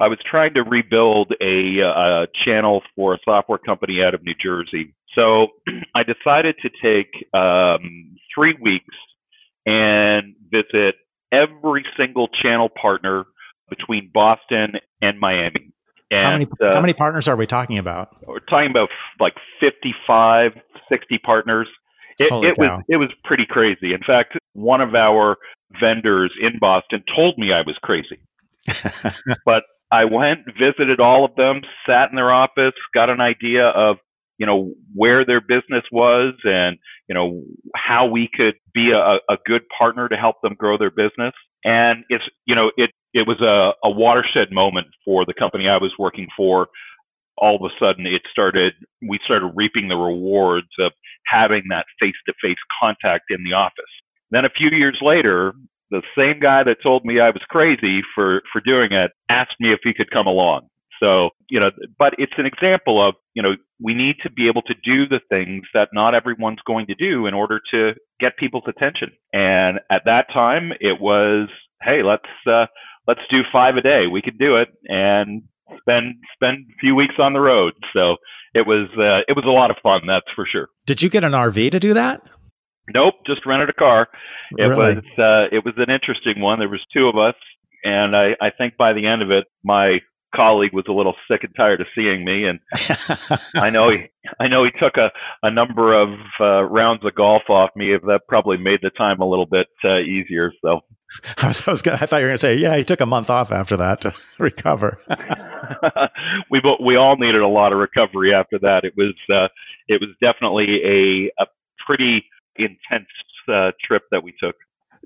[0.00, 4.34] I was trying to rebuild a, a channel for a software company out of New
[4.42, 4.94] Jersey.
[5.14, 5.48] So
[5.94, 8.94] I decided to take um, three weeks
[9.66, 10.96] and visit
[11.32, 13.24] every single channel partner
[13.68, 15.72] between Boston and Miami.
[16.10, 18.16] And, how many uh, how many partners are we talking about?
[18.26, 18.88] We're talking about
[19.20, 20.52] like 55,
[20.88, 21.68] 60 partners.
[22.18, 23.92] It, it was it was pretty crazy.
[23.92, 25.36] In fact, one of our
[25.80, 28.20] vendors in Boston told me I was crazy.
[29.44, 33.96] but I went, visited all of them, sat in their office, got an idea of
[34.38, 36.76] you know where their business was and
[37.08, 37.42] you know
[37.76, 41.32] how we could be a, a good partner to help them grow their business.
[41.62, 45.76] And it's you know it it was a, a watershed moment for the company I
[45.76, 46.68] was working for.
[47.36, 48.72] All of a sudden it started
[49.08, 50.92] we started reaping the rewards of
[51.26, 53.94] having that face to face contact in the office
[54.34, 55.54] then a few years later
[55.90, 59.72] the same guy that told me I was crazy for for doing it asked me
[59.72, 60.68] if he could come along
[61.04, 64.62] so, you know, but it's an example of, you know, we need to be able
[64.62, 68.64] to do the things that not everyone's going to do in order to get people's
[68.68, 69.10] attention.
[69.32, 71.48] And at that time, it was,
[71.82, 72.66] hey, let's uh,
[73.06, 74.06] let's do five a day.
[74.10, 75.42] We could do it and
[75.80, 77.74] spend spend a few weeks on the road.
[77.92, 78.16] So
[78.54, 80.68] it was uh, it was a lot of fun, that's for sure.
[80.86, 82.22] Did you get an RV to do that?
[82.92, 84.08] Nope, just rented a car.
[84.58, 84.94] It really?
[84.96, 86.58] was uh, it was an interesting one.
[86.58, 87.34] There was two of us,
[87.82, 90.00] and I, I think by the end of it, my
[90.34, 92.60] colleague was a little sick and tired of seeing me, and
[93.54, 94.04] I know he,
[94.40, 95.10] I know he took a,
[95.42, 97.96] a number of uh, rounds of golf off me.
[98.06, 100.52] That probably made the time a little bit uh, easier.
[100.62, 100.80] So,
[101.38, 103.00] I was, I was gonna, I thought you were going to say, yeah, he took
[103.00, 105.00] a month off after that to recover.
[106.50, 108.84] we we all needed a lot of recovery after that.
[108.84, 109.48] It was uh,
[109.88, 111.46] it was definitely a a
[111.86, 112.24] pretty
[112.56, 113.08] intense
[113.48, 114.56] uh, trip that we took.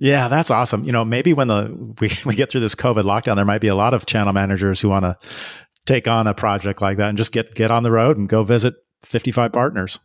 [0.00, 0.84] Yeah, that's awesome.
[0.84, 3.68] You know, maybe when the we, we get through this COVID lockdown, there might be
[3.68, 5.16] a lot of channel managers who want to
[5.86, 8.44] take on a project like that and just get get on the road and go
[8.44, 9.98] visit 55 partners.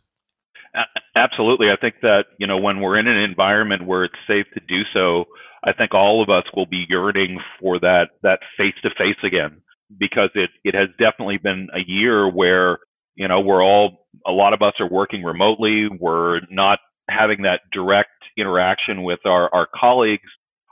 [1.16, 1.68] Absolutely.
[1.68, 4.82] I think that, you know, when we're in an environment where it's safe to do
[4.92, 5.26] so,
[5.62, 9.62] I think all of us will be yearning for that that face to face again
[9.96, 12.78] because it it has definitely been a year where,
[13.14, 17.60] you know, we're all a lot of us are working remotely, we're not having that
[17.72, 20.28] direct interaction with our, our colleagues,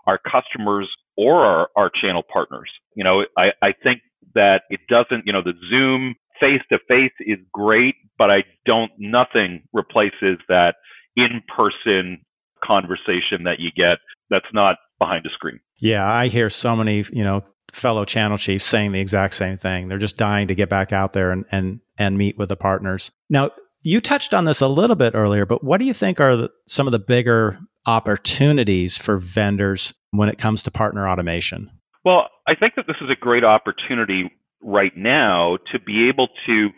[0.06, 2.70] our customers, or our, our channel partners.
[2.94, 4.00] You know, I, I think
[4.34, 8.90] that it doesn't, you know, the Zoom face to face is great, but I don't,
[8.98, 10.74] nothing replaces that
[11.16, 12.24] in person
[12.64, 13.98] conversation that you get
[14.30, 15.60] that's not behind a screen.
[15.78, 17.42] Yeah, I hear so many, you know,
[17.72, 19.88] fellow channel chiefs saying the exact same thing.
[19.88, 23.10] They're just dying to get back out there and and and meet with the partners.
[23.30, 23.50] Now,
[23.82, 26.50] you touched on this a little bit earlier, but what do you think are the,
[26.66, 31.70] some of the bigger opportunities for vendors when it comes to partner automation?
[32.04, 34.30] Well, I think that this is a great opportunity
[34.62, 36.70] right now to be able to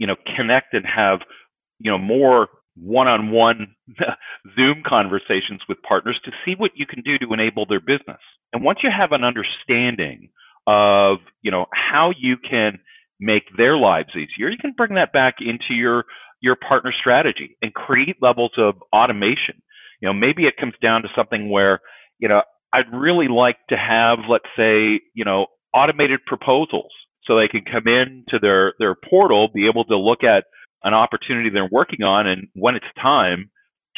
[0.00, 1.20] you know, connect and have,
[1.78, 3.74] you know, more one-on-one
[4.56, 8.18] Zoom conversations with partners to see what you can do to enable their business.
[8.52, 10.30] And once you have an understanding
[10.66, 12.78] of, you know, how you can
[13.20, 16.06] make their lives easier, you can bring that back into your
[16.40, 19.62] your partner strategy and create levels of automation.
[20.00, 21.80] You know, maybe it comes down to something where,
[22.18, 26.92] you know, I'd really like to have, let's say, you know, automated proposals
[27.24, 30.44] so they can come in to their, their portal, be able to look at
[30.82, 32.26] an opportunity they're working on.
[32.26, 33.50] And when it's time,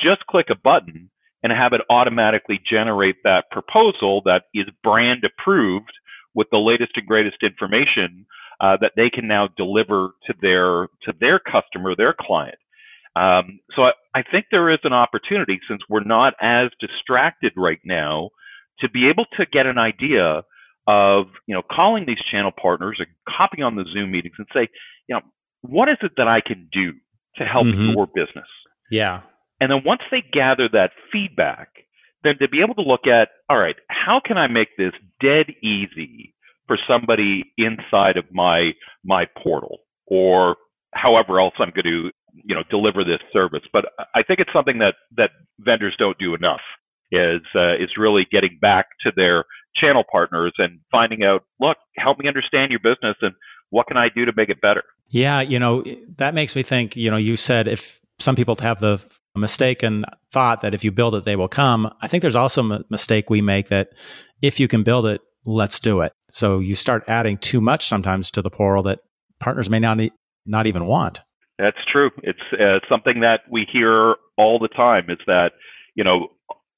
[0.03, 1.11] just click a button
[1.43, 5.93] and have it automatically generate that proposal that is brand approved
[6.35, 8.27] with the latest and greatest information
[8.63, 12.59] uh, that they can now deliver to their to their customer, their client.
[13.17, 17.81] Um, so I, I think there is an opportunity since we're not as distracted right
[17.85, 18.31] now
[18.79, 20.43] to be able to get an idea
[20.87, 24.69] of you know calling these channel partners and copying on the Zoom meetings and say,
[25.09, 25.23] you know,
[25.63, 26.93] what is it that I can do
[27.37, 27.91] to help mm-hmm.
[27.91, 28.49] your business?
[28.91, 29.23] Yeah.
[29.61, 31.69] And then once they gather that feedback,
[32.25, 35.47] then to be able to look at, all right, how can I make this dead
[35.63, 36.32] easy
[36.67, 38.71] for somebody inside of my
[39.05, 40.57] my portal or
[40.95, 42.11] however else I'm going to
[42.45, 43.63] you know deliver this service.
[43.73, 46.61] But I think it's something that that vendors don't do enough
[47.11, 49.45] is uh, is really getting back to their
[49.77, 53.35] channel partners and finding out, look, help me understand your business and
[53.71, 54.83] what can I do to make it better.
[55.09, 55.85] Yeah, you know
[56.17, 56.97] that makes me think.
[56.97, 59.03] You know, you said if some people have the
[59.35, 61.93] mistaken thought that if you build it, they will come.
[62.01, 63.91] I think there's also a mistake we make that
[64.41, 66.13] if you can build it, let's do it.
[66.31, 69.01] So you start adding too much sometimes to the portal that
[69.41, 69.99] partners may not
[70.47, 71.21] not even want.
[71.59, 72.11] That's true.
[72.23, 75.07] It's uh, something that we hear all the time.
[75.09, 75.51] Is that
[75.95, 76.29] you know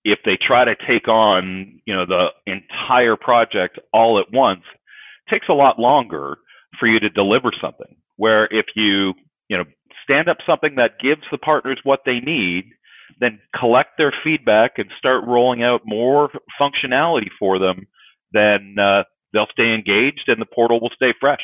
[0.05, 4.63] if they try to take on you know the entire project all at once,
[5.31, 6.37] takes a lot longer
[6.79, 7.97] for you to deliver something.
[8.17, 9.15] Where if you
[9.49, 9.65] you know
[10.03, 12.65] stand up something that gives the partners what they need,
[13.21, 17.87] then collect their feedback and start rolling out more functionality for them,
[18.35, 21.41] then uh, they'll stay engaged and the portal will stay fresh.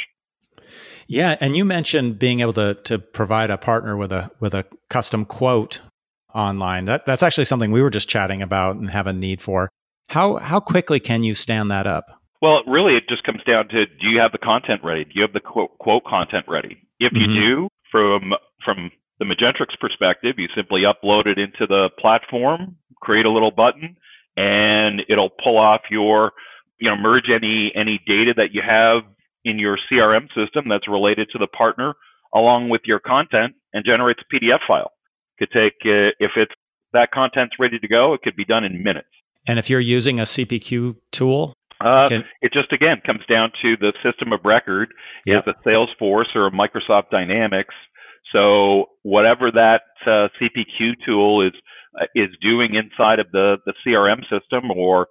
[1.06, 4.64] Yeah, and you mentioned being able to to provide a partner with a with a
[4.88, 5.80] custom quote
[6.34, 6.84] online.
[6.84, 9.70] That that's actually something we were just chatting about and have a need for.
[10.08, 12.20] How how quickly can you stand that up?
[12.42, 15.04] Well, really, it just comes down to do you have the content ready?
[15.04, 16.80] Do you have the quote, quote content ready?
[16.98, 17.34] If you mm-hmm.
[17.34, 18.32] do, from
[18.64, 23.96] from the Magentrix perspective, you simply upload it into the platform, create a little button,
[24.36, 26.32] and it'll pull off your
[26.80, 29.02] you know, merge any any data that you have
[29.44, 31.94] in your CRM system that's related to the partner
[32.34, 34.92] along with your content and generates a PDF file.
[35.38, 36.52] Could take uh, if it's
[36.92, 39.08] that content's ready to go, it could be done in minutes.
[39.46, 42.24] And if you're using a CPQ tool, uh, can...
[42.42, 44.92] it just again comes down to the system of record
[45.24, 45.46] yep.
[45.46, 47.74] is a Salesforce or a Microsoft Dynamics.
[48.32, 51.52] So whatever that uh, CPQ tool is
[52.00, 55.08] uh, is doing inside of the the CRM system or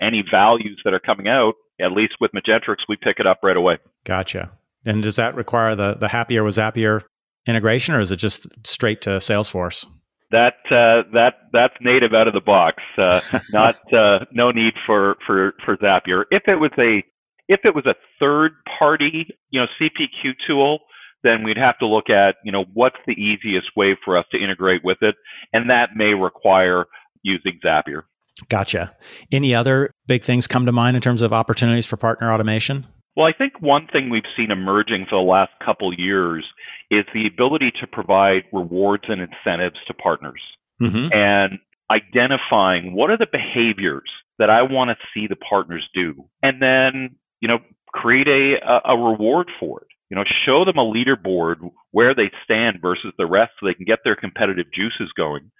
[0.00, 3.56] any values that are coming out, at least with Magentrix, we pick it up right
[3.56, 3.78] away.
[4.04, 4.52] Gotcha.
[4.84, 7.02] And does that require the the Happier with Zapier
[7.46, 9.86] integration, or is it just straight to Salesforce?
[10.30, 12.82] That uh, that that's native out of the box.
[12.96, 13.20] Uh,
[13.52, 16.24] not uh, no need for, for for Zapier.
[16.30, 17.04] If it was a
[17.48, 20.78] if it was a third party, you know, CPQ tool,
[21.24, 24.38] then we'd have to look at, you know, what's the easiest way for us to
[24.38, 25.16] integrate with it,
[25.52, 26.86] and that may require
[27.22, 28.02] using Zapier.
[28.48, 28.96] Gotcha.
[29.30, 32.86] Any other big things come to mind in terms of opportunities for partner automation?
[33.16, 36.44] Well, I think one thing we've seen emerging for the last couple years
[36.90, 40.40] is the ability to provide rewards and incentives to partners
[40.80, 41.08] mm-hmm.
[41.12, 41.58] and
[41.90, 46.28] identifying what are the behaviors that I want to see the partners do.
[46.42, 49.88] And then, you know, create a, a reward for it.
[50.08, 51.56] You know, show them a leaderboard
[51.92, 55.50] where they stand versus the rest so they can get their competitive juices going.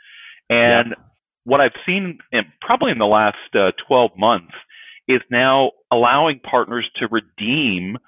[0.48, 1.04] And yeah
[1.44, 4.52] what I've seen in, probably in the last uh, 12 months
[5.08, 7.98] is now allowing partners to redeem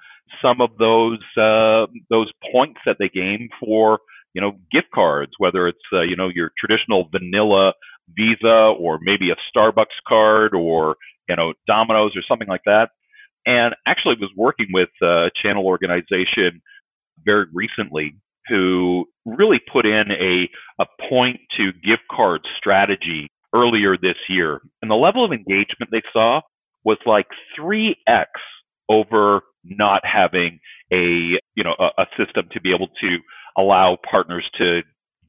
[0.41, 3.99] some of those uh, those points that they gain for
[4.33, 7.73] you know gift cards, whether it's uh, you know your traditional vanilla
[8.15, 10.95] Visa or maybe a Starbucks card or
[11.29, 12.89] you know Domino's or something like that.
[13.45, 16.61] And actually was working with a channel organization
[17.25, 18.15] very recently
[18.47, 20.49] who really put in a,
[20.81, 24.61] a point to gift card strategy earlier this year.
[24.81, 26.41] And the level of engagement they saw
[26.83, 27.27] was like
[27.59, 28.25] 3x
[28.89, 30.59] over not having
[30.91, 33.17] a, you know, a, a system to be able to
[33.57, 34.81] allow partners to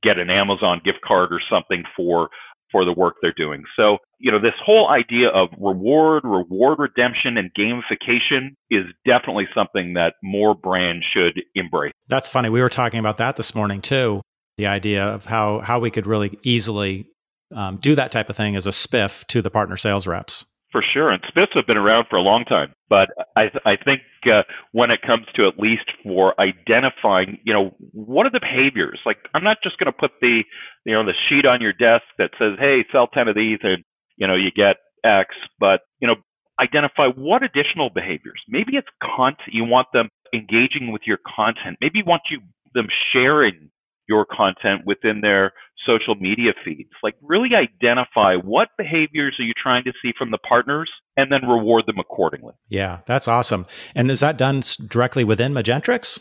[0.02, 2.28] get an Amazon gift card or something for
[2.74, 3.62] for the work they're doing.
[3.76, 9.94] So you know, this whole idea of reward, reward redemption, and gamification is definitely something
[9.94, 11.92] that more brands should embrace.
[12.08, 12.48] That's funny.
[12.48, 14.22] We were talking about that this morning too.
[14.56, 17.06] The idea of how how we could really easily
[17.54, 20.46] um, do that type of thing as a spiff to the partner sales reps.
[20.74, 22.74] For sure, and spiffs have been around for a long time.
[22.90, 27.76] But I, I think uh, when it comes to at least for identifying, you know,
[27.92, 28.98] what are the behaviors?
[29.06, 30.42] Like, I'm not just going to put the,
[30.84, 33.84] you know, the sheet on your desk that says, "Hey, sell ten of these," and
[34.16, 35.30] you know, you get X.
[35.60, 36.16] But you know,
[36.60, 38.42] identify what additional behaviors.
[38.48, 39.54] Maybe it's content.
[39.54, 41.78] You want them engaging with your content.
[41.80, 42.40] Maybe you want you
[42.74, 43.70] them sharing
[44.08, 45.52] your content within their
[45.86, 46.90] social media feeds.
[47.02, 51.48] Like really identify what behaviors are you trying to see from the partners and then
[51.48, 52.54] reward them accordingly.
[52.68, 53.66] Yeah, that's awesome.
[53.94, 56.18] And is that done directly within Magentrix?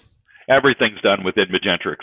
[0.50, 1.98] Everything's done within Magentrix.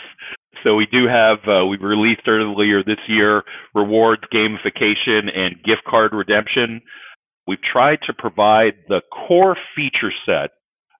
[0.63, 3.43] So we do have, uh, we released earlier this year
[3.73, 6.81] rewards, gamification, and gift card redemption.
[7.47, 10.51] We've tried to provide the core feature set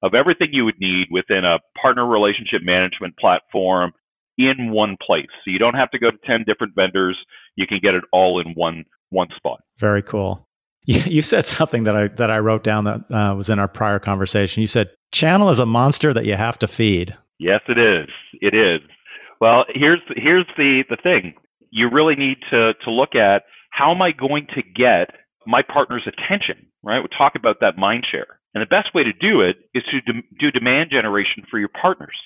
[0.04, 3.92] of everything you would need within a partner relationship management platform
[4.50, 5.28] in one place.
[5.44, 7.18] So you don't have to go to 10 different vendors.
[7.56, 9.62] You can get it all in one one spot.
[9.78, 10.48] Very cool.
[10.86, 14.00] You, said something that I that I wrote down that uh, was in our prior
[14.00, 14.62] conversation.
[14.62, 17.16] You said channel is a monster that you have to feed.
[17.40, 18.10] Yes, it is.
[18.42, 18.82] It is.
[19.40, 21.36] Well, here's here's the the thing.
[21.70, 26.08] You really need to to look at how am I going to get my partner's
[26.08, 27.00] attention, right?
[27.00, 28.40] We talk about that mind share.
[28.54, 31.70] And the best way to do it is to de- do demand generation for your
[31.70, 32.18] partners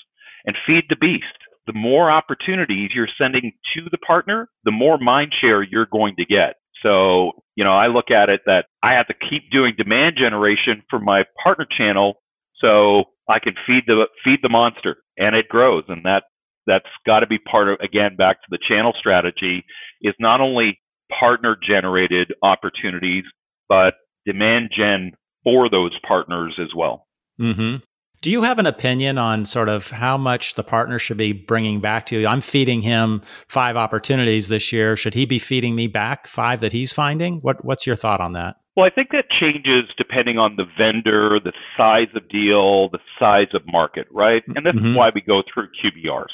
[0.45, 5.33] and feed the beast the more opportunities you're sending to the partner, the more mind
[5.39, 6.55] share you're going to get.
[6.83, 10.83] So, you know, I look at it that I have to keep doing demand generation
[10.89, 12.21] for my partner channel
[12.61, 16.23] so I can feed the feed the monster and it grows and that
[16.67, 19.63] that's got to be part of again back to the channel strategy
[20.01, 20.79] is not only
[21.19, 23.23] partner generated opportunities
[23.67, 25.11] but demand gen
[25.43, 27.07] for those partners as well.
[27.39, 27.77] Mm-hmm.
[28.25, 31.79] Do you have an opinion on sort of how much the partner should be bringing
[31.79, 32.25] back to you?
[32.25, 34.97] I'm feeding him five opportunities this year.
[34.97, 37.37] Should he be feeding me back five that he's finding?
[37.41, 38.55] What, what's your thought on that?
[38.75, 43.53] Well, I think that changes depending on the vendor, the size of deal, the size
[43.53, 44.41] of market, right?
[44.55, 44.87] And this mm-hmm.
[44.87, 46.25] is why we go through QBRs.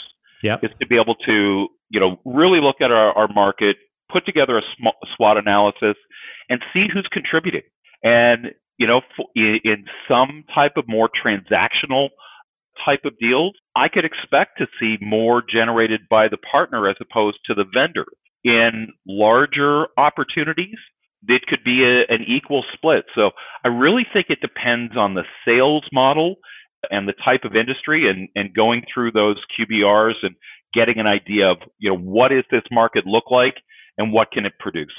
[0.43, 0.59] Yeah.
[0.63, 3.75] Is to be able to, you know, really look at our, our market,
[4.09, 4.61] put together a
[5.17, 5.97] SWOT analysis,
[6.47, 7.63] and see who's contributing.
[8.01, 9.01] And you know,
[9.35, 12.09] in some type of more transactional
[12.83, 17.37] type of deals, I could expect to see more generated by the partner as opposed
[17.45, 18.07] to the vendor.
[18.43, 20.79] In larger opportunities,
[21.27, 23.05] it could be a, an equal split.
[23.13, 23.29] So
[23.63, 26.37] I really think it depends on the sales model
[26.89, 30.33] and the type of industry and, and going through those QBRs and
[30.73, 33.57] getting an idea of, you know, what does this market look like
[33.99, 34.89] and what can it produce?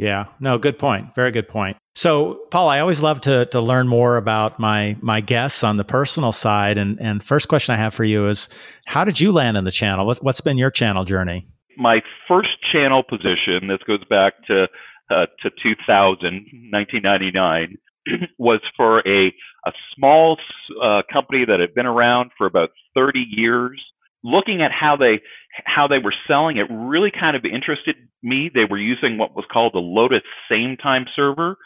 [0.00, 1.14] Yeah, no, good point.
[1.14, 1.76] Very good point.
[1.94, 5.84] So, Paul, I always love to to learn more about my my guests on the
[5.84, 6.78] personal side.
[6.78, 8.48] And and first question I have for you is,
[8.86, 10.06] how did you land in the channel?
[10.06, 11.46] What, what's been your channel journey?
[11.76, 14.68] My first channel position, this goes back to
[15.10, 17.76] uh, to 2000, 1999,
[18.38, 19.34] was for a
[19.66, 20.38] a small
[20.82, 23.78] uh, company that had been around for about 30 years
[24.22, 25.20] looking at how they
[25.64, 28.50] how they were selling it really kind of interested me.
[28.52, 31.56] They were using what was called the Lotus Sametime Server.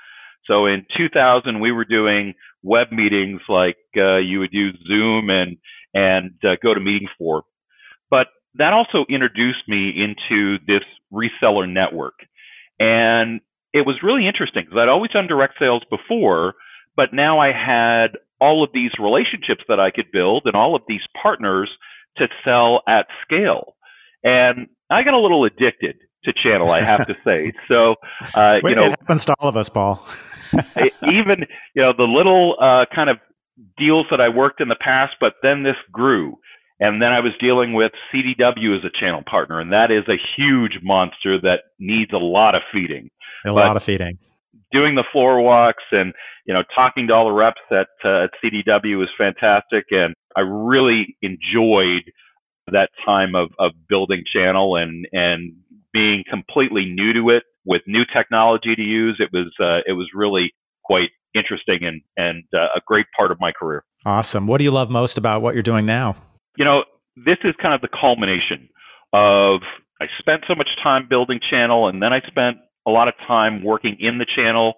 [0.47, 5.57] So in 2000, we were doing web meetings like uh, you would use Zoom and
[5.95, 7.45] and uh, GoToMeeting for.
[8.11, 12.15] But that also introduced me into this reseller network,
[12.79, 13.41] and
[13.73, 16.55] it was really interesting because I'd always done direct sales before,
[16.97, 20.83] but now I had all of these relationships that I could build and all of
[20.87, 21.71] these partners
[22.19, 23.74] to sell at scale.
[24.25, 27.53] And I got a little addicted to channel, I have to say.
[27.69, 27.97] So,
[28.35, 30.05] uh, Wait, you know, it happens to all of us, Paul.
[31.03, 33.19] even you know the little uh, kind of
[33.77, 36.39] deals that I worked in the past, but then this grew,
[36.81, 40.19] and then I was dealing with CDW as a channel partner, and that is a
[40.37, 43.11] huge monster that needs a lot of feeding.
[43.45, 44.19] A but lot of feeding.
[44.73, 46.13] Doing the floor walks and
[46.47, 50.41] you know talking to all the reps at uh, at CDW was fantastic, and I
[50.41, 52.11] really enjoyed
[52.73, 55.53] that time of, of building channel and, and
[55.93, 59.21] being completely new to it with new technology to use.
[59.21, 60.53] It was, uh, it was really
[60.85, 63.85] quite interesting and, and uh, a great part of my career.
[64.07, 64.47] Awesome.
[64.47, 66.17] What do you love most about what you're doing now?
[66.57, 66.85] You know,
[67.17, 68.69] this is kind of the culmination
[69.13, 69.61] of
[70.01, 73.63] I spent so much time building channel and then I spent a lot of time
[73.65, 74.75] working in the channel.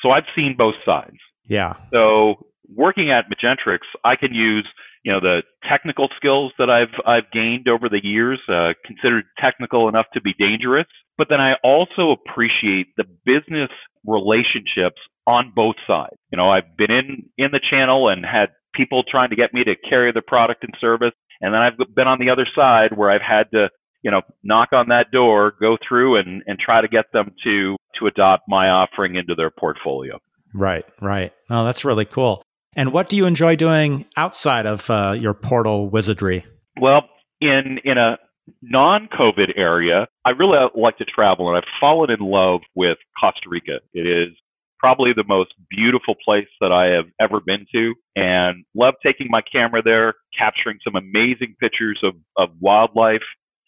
[0.00, 1.16] So I've seen both sides.
[1.46, 1.74] Yeah.
[1.92, 4.66] So working at Magentrix, I can use
[5.06, 9.88] you know the technical skills that I've I've gained over the years, uh, considered technical
[9.88, 10.88] enough to be dangerous.
[11.16, 13.70] But then I also appreciate the business
[14.04, 16.16] relationships on both sides.
[16.32, 19.62] You know, I've been in in the channel and had people trying to get me
[19.62, 23.08] to carry the product and service, and then I've been on the other side where
[23.08, 23.68] I've had to
[24.02, 27.76] you know knock on that door, go through and and try to get them to
[28.00, 30.18] to adopt my offering into their portfolio.
[30.52, 31.32] Right, right.
[31.48, 32.42] Oh, that's really cool.
[32.76, 36.44] And what do you enjoy doing outside of uh, your portal wizardry?
[36.78, 37.08] Well,
[37.40, 38.18] in in a
[38.62, 43.78] non-COVID area, I really like to travel, and I've fallen in love with Costa Rica.
[43.94, 44.36] It is
[44.78, 49.40] probably the most beautiful place that I have ever been to, and love taking my
[49.40, 53.24] camera there, capturing some amazing pictures of of wildlife.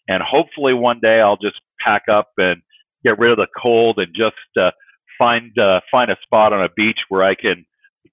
[0.06, 2.60] And hopefully, one day I'll just pack up and
[3.04, 4.70] get rid of the cold and just uh,
[5.18, 7.64] find uh, find a spot on a beach where I can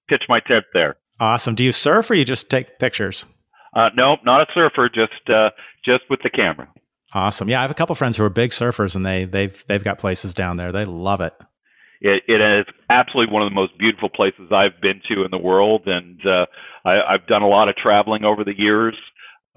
[0.08, 0.96] pitch my tent there.
[1.18, 1.54] Awesome.
[1.54, 3.24] Do you surf or you just take pictures?
[3.74, 4.88] Uh, no, not a surfer.
[4.88, 5.50] Just uh,
[5.84, 6.68] just with the camera.
[7.12, 7.48] Awesome.
[7.48, 9.98] Yeah, I have a couple friends who are big surfers, and they they've they've got
[9.98, 10.72] places down there.
[10.72, 11.34] They love it.
[12.00, 15.38] It, it is absolutely one of the most beautiful places I've been to in the
[15.38, 16.44] world, and uh,
[16.84, 18.94] I, I've done a lot of traveling over the years,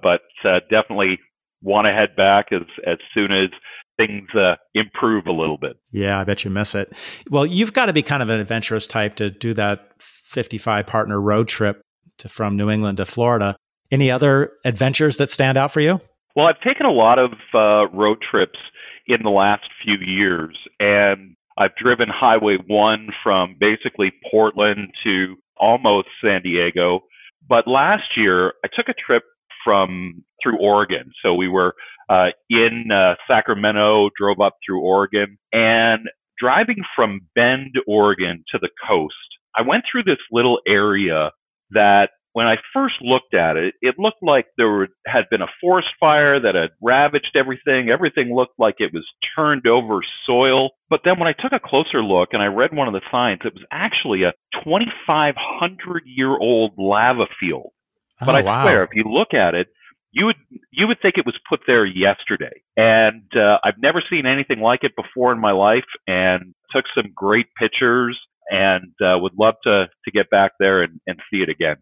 [0.01, 1.19] but uh, definitely
[1.61, 3.49] want to head back as as soon as
[3.97, 5.77] things uh, improve a little bit.
[5.91, 6.93] Yeah, I bet you miss it.
[7.29, 9.91] Well, you've got to be kind of an adventurous type to do that
[10.29, 11.81] 55 partner road trip
[12.19, 13.55] to, from New England to Florida.
[13.91, 15.99] Any other adventures that stand out for you?
[16.35, 18.59] Well, I've taken a lot of uh, road trips
[19.07, 26.09] in the last few years, and I've driven Highway 1 from basically Portland to almost
[26.23, 27.01] San Diego.
[27.47, 29.23] But last year, I took a trip
[29.65, 31.11] from through Oregon.
[31.23, 31.73] So we were
[32.07, 36.07] uh, in uh, Sacramento, drove up through Oregon, and
[36.39, 39.15] driving from Bend, Oregon to the coast
[39.55, 41.31] I went through this little area
[41.71, 45.51] that when I first looked at it, it looked like there were, had been a
[45.59, 47.89] forest fire that had ravaged everything.
[47.89, 50.69] Everything looked like it was turned over soil.
[50.89, 53.41] But then when I took a closer look and I read one of the signs,
[53.43, 54.33] it was actually a
[54.63, 57.71] 2,500 year old lava field.
[58.19, 58.63] But oh, I wow.
[58.63, 59.67] swear, if you look at it,
[60.11, 60.35] you would
[60.71, 62.61] you would think it was put there yesterday.
[62.75, 65.85] And uh, I've never seen anything like it before in my life.
[66.07, 68.19] And took some great pictures
[68.49, 71.77] and uh, would love to to get back there and, and see it again.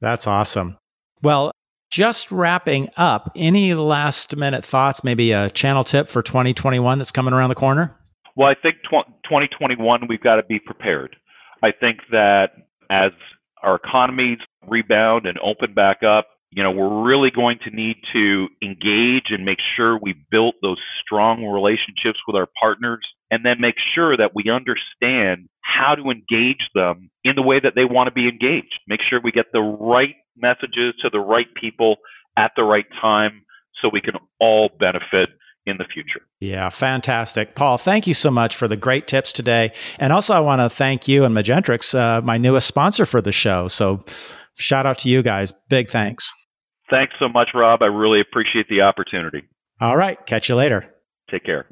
[0.00, 0.78] That's awesome.
[1.22, 1.52] Well,
[1.90, 7.32] just wrapping up, any last minute thoughts, maybe a channel tip for 2021 that's coming
[7.32, 7.96] around the corner?
[8.34, 11.16] Well, I think tw- 2021, we've got to be prepared.
[11.62, 12.48] I think that
[12.90, 13.12] as
[13.62, 14.38] our economies
[14.68, 19.44] rebound and open back up, you know, we're really going to need to engage and
[19.44, 24.32] make sure we built those strong relationships with our partners and then make sure that
[24.34, 28.80] we understand how to engage them in the way that they want to be engaged.
[28.86, 31.96] Make sure we get the right messages to the right people
[32.36, 33.42] at the right time
[33.80, 35.30] so we can all benefit
[35.66, 36.20] in the future.
[36.40, 37.56] Yeah, fantastic.
[37.56, 39.72] Paul, thank you so much for the great tips today.
[39.98, 43.32] And also, I want to thank you and Magentrix, uh, my newest sponsor for the
[43.32, 43.66] show.
[43.68, 44.04] So,
[44.54, 45.52] shout out to you guys.
[45.68, 46.32] Big thanks.
[46.88, 47.82] Thanks so much, Rob.
[47.82, 49.42] I really appreciate the opportunity.
[49.80, 50.24] All right.
[50.24, 50.86] Catch you later.
[51.30, 51.66] Take care.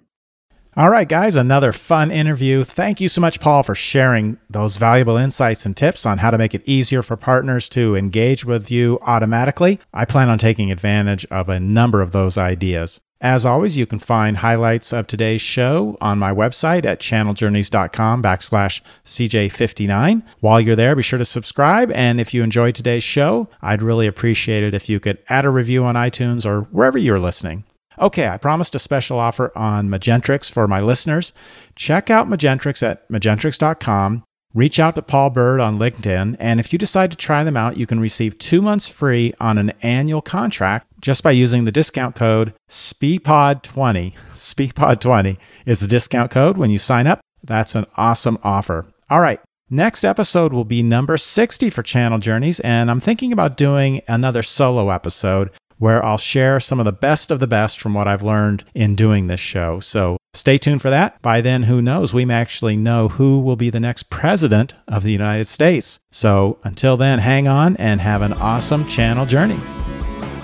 [0.77, 2.65] All right, guys, another fun interview.
[2.65, 6.39] Thank you so much, Paul, for sharing those valuable insights and tips on how to
[6.39, 9.79] make it easier for partners to engage with you automatically.
[9.93, 13.01] I plan on taking advantage of a number of those ideas.
[13.21, 18.81] As always, you can find highlights of today's show on my website at channeljourneys.com backslash
[19.07, 20.25] CJ59.
[20.41, 21.93] While you're there, be sure to subscribe.
[21.93, 25.51] And if you enjoyed today's show, I'd really appreciate it if you could add a
[25.51, 27.63] review on iTunes or wherever you're listening.
[28.01, 31.33] Okay, I promised a special offer on Magentrix for my listeners.
[31.77, 34.25] Check out Magentrix at magentrix.com.
[34.55, 37.77] Reach out to Paul Bird on LinkedIn, and if you decide to try them out,
[37.77, 42.15] you can receive two months free on an annual contract just by using the discount
[42.15, 44.13] code SPEPOD20.
[44.37, 47.21] SPEPOD20 is the discount code when you sign up.
[47.43, 48.87] That's an awesome offer.
[49.11, 53.57] All right, next episode will be number 60 for Channel Journeys, and I'm thinking about
[53.57, 55.51] doing another solo episode
[55.85, 58.97] where I'll share some of the best of the best from what I've learned in
[58.97, 59.81] doing this show.
[59.81, 61.21] So stay tuned for that.
[61.21, 62.15] By then, who knows?
[62.15, 66.01] We may actually know who will be the next president of the United States.
[66.11, 69.59] So until then, hang on and have an awesome channel journey.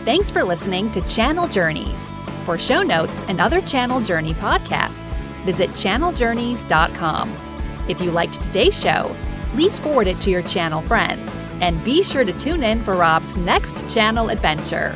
[0.05, 2.13] Thanks for listening to Channel Journeys.
[2.45, 5.15] For show notes and other Channel Journey podcasts,
[5.47, 7.35] visit channeljourneys.com.
[7.89, 9.17] If you liked today's show,
[9.53, 11.43] please forward it to your channel friends.
[11.63, 14.95] And be sure to tune in for Rob's next channel adventure.